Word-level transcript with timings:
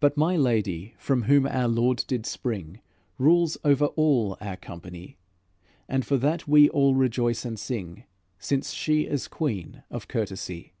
But 0.00 0.16
my 0.16 0.34
Lady, 0.34 0.94
from 0.96 1.24
whom 1.24 1.46
our 1.46 1.68
Lord 1.68 2.06
did 2.08 2.24
spring, 2.24 2.80
Rules 3.18 3.58
over 3.62 3.84
all 3.84 4.38
our 4.40 4.56
company, 4.56 5.18
And 5.90 6.06
for 6.06 6.16
that 6.16 6.48
we 6.48 6.70
all 6.70 6.94
rejoice 6.94 7.44
and 7.44 7.58
sing, 7.58 8.04
Since 8.38 8.72
she 8.72 9.02
is 9.02 9.28
Queen 9.28 9.82
of 9.90 10.08
courtesy." 10.08 10.72